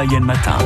[0.00, 0.56] Mayenne Matin.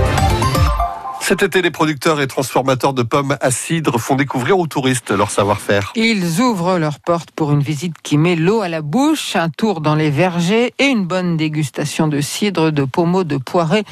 [1.20, 5.28] Cet été, les producteurs et transformateurs de pommes à cidre font découvrir aux touristes leur
[5.28, 5.90] savoir-faire.
[5.96, 9.80] Ils ouvrent leurs portes pour une visite qui met l'eau à la bouche, un tour
[9.80, 13.82] dans les vergers et une bonne dégustation de cidre, de pommeau, de poirée,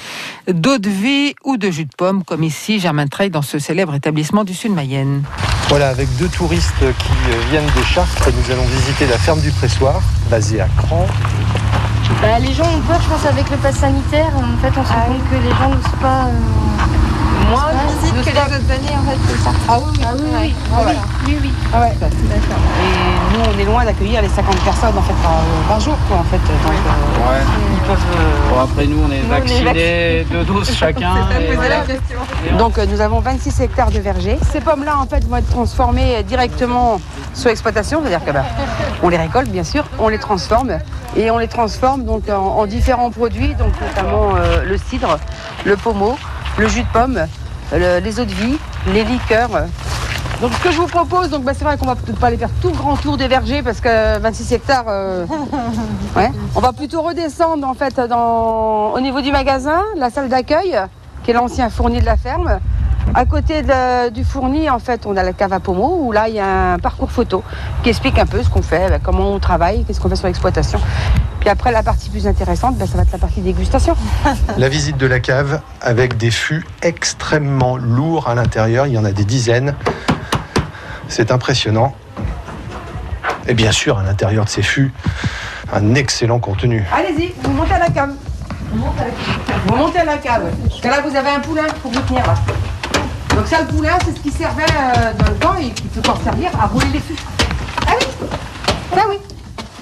[0.47, 3.97] d'eau de vie ou de jus de pomme, comme ici Germain Treil dans ce célèbre
[3.97, 5.25] établissement du Sud Mayenne.
[5.69, 9.51] Voilà, avec deux touristes qui euh, viennent de Chartres, nous allons visiter la ferme du
[9.51, 10.01] pressoir,
[10.31, 11.09] basée à Cran.
[12.21, 14.31] Bah, les gens ont peur, je pense, avec le pass sanitaire.
[14.37, 16.27] En fait, on se rend compte que les gens n'osent pas.
[16.31, 19.51] euh, Moins Ouais, de visite de que les autres années, en fait, c'est ça.
[19.69, 20.91] Ah oui, oui, oui, oui, Voilà.
[21.27, 21.51] oui, oui.
[21.75, 22.63] Ah ouais, d'accord.
[22.81, 26.19] Et nous, on est loin d'accueillir les 50 personnes, en fait, par, par jour, quoi,
[26.19, 26.39] en fait.
[26.39, 27.43] Donc, euh, Ouais.
[27.99, 31.15] Euh, Bon, après, nous, on est Nous, on est vaccinés, deux doses chacun.
[32.49, 32.57] et.
[32.59, 34.39] Donc euh, nous avons 26 hectares de vergers.
[34.53, 37.01] Ces pommes-là en fait vont être transformées directement
[37.35, 38.45] sur l'exploitation, c'est-à-dire que bah,
[39.03, 40.79] on les récolte bien sûr, on les transforme
[41.17, 45.19] et on les transforme donc en, en différents produits, donc notamment euh, le cidre,
[45.65, 46.17] le pommeau,
[46.59, 47.27] le jus de pomme,
[47.73, 48.59] le- les eaux de vie,
[48.93, 49.51] les liqueurs.
[50.43, 52.37] Donc ce que je vous propose, donc bah, c'est vrai qu'on va peut-être pas aller
[52.37, 55.25] faire tout le grand tour des vergers parce que 26 hectares, euh,
[56.17, 56.33] ouais.
[56.57, 60.77] on va plutôt redescendre en fait dans, au niveau du magasin, la salle d'accueil
[61.23, 62.59] qui est l'ancien fourni de la ferme.
[63.15, 66.29] À côté de- du fourni, en fait, on a la cave à pommeau où là,
[66.29, 67.45] il y a un parcours photo
[67.85, 70.27] qui explique un peu ce qu'on fait, bah, comment on travaille, qu'est-ce qu'on fait sur
[70.27, 70.81] l'exploitation.
[71.39, 73.95] Puis après, la partie plus intéressante, bah, ça va être la partie dégustation.
[74.57, 79.05] La visite de la cave avec des fûts extrêmement lourds à l'intérieur, il y en
[79.05, 79.75] a des dizaines.
[81.13, 81.95] C'est impressionnant.
[83.47, 84.95] Et bien sûr, à l'intérieur de ces fûts,
[85.71, 86.87] un excellent contenu.
[86.91, 88.15] Allez-y, vous montez à la cave.
[88.73, 90.51] Vous montez à la cave.
[90.67, 92.35] Parce que là, vous avez un poulain pour vous tenir là.
[93.37, 96.01] Donc ça, le poulain, c'est ce qui servait euh, dans le temps et qui peut
[96.01, 97.23] encore servir à rouler les fûts.
[97.87, 98.07] Ah oui
[98.97, 99.17] Ah oui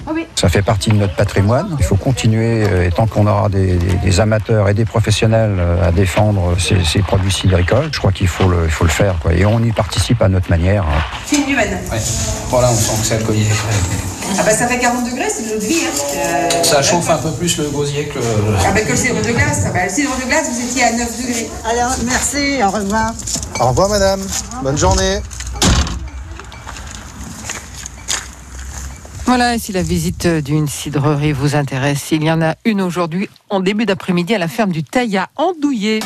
[0.13, 1.75] oui Ça fait partie de notre patrimoine.
[1.79, 5.55] Il faut continuer, euh, et tant qu'on aura des, des- des amateurs et des professionnels
[5.59, 8.89] euh, à défendre ces, ces produits cidricoles, je crois qu'il faut le, il faut le
[8.89, 9.15] faire.
[9.21, 9.33] Quoi.
[9.33, 10.83] Et on y participe à notre manière.
[10.83, 11.01] hein.
[11.25, 11.77] C'est une humaine.
[11.91, 11.99] Ouais.
[12.49, 13.49] Voilà, on sent que c'est alcoolisé.
[14.39, 15.81] Ah bah ça fait 40 degrés, c'est de l'eau de vie.
[15.85, 15.91] Hein.
[16.15, 18.25] Euh, Ça chauffe un peu plus le gosier que le...
[18.65, 19.63] Ah bah que le cidre de glace.
[19.67, 21.49] Ah bah, le cidre de glace, vous étiez à 9 degrés.
[21.69, 23.11] Alors, merci, au revoir.
[23.59, 24.21] Au revoir madame,
[24.63, 25.19] bonne journée.
[29.31, 33.29] Voilà, et si la visite d'une cidrerie vous intéresse, il y en a une aujourd'hui
[33.49, 36.01] en début d'après-midi à la ferme du Taillat Andouillé.